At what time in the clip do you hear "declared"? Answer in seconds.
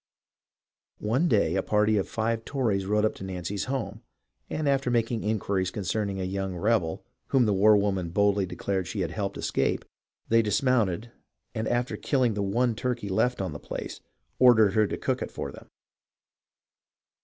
8.47-8.87